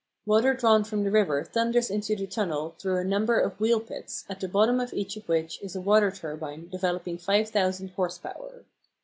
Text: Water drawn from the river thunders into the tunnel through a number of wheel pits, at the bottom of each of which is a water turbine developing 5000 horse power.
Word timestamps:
Water 0.25 0.55
drawn 0.55 0.83
from 0.83 1.03
the 1.03 1.11
river 1.11 1.43
thunders 1.43 1.91
into 1.91 2.15
the 2.15 2.25
tunnel 2.25 2.73
through 2.79 2.97
a 2.97 3.03
number 3.03 3.39
of 3.39 3.59
wheel 3.59 3.79
pits, 3.79 4.25
at 4.27 4.39
the 4.39 4.47
bottom 4.47 4.79
of 4.79 4.95
each 4.95 5.15
of 5.15 5.29
which 5.29 5.61
is 5.61 5.75
a 5.75 5.79
water 5.79 6.09
turbine 6.09 6.67
developing 6.69 7.19
5000 7.19 7.89
horse 7.89 8.17
power. 8.17 8.65